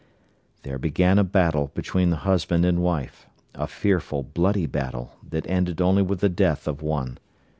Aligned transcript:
There 0.63 0.79
began 0.79 1.19
a 1.19 1.23
battle 1.23 1.69
between 1.75 2.09
the 2.09 2.15
husband 2.25 2.65
and 2.65 2.81
wife—a 2.81 3.67
fearful, 3.67 4.23
bloody 4.23 4.65
battle 4.65 5.15
that 5.29 5.45
ended 5.47 5.79
only 5.79 6.01
with 6.01 6.21
the 6.21 6.27
death 6.27 6.67
of 6.67 6.81
one. 6.81 7.19